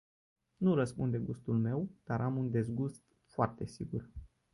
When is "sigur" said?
3.65-4.09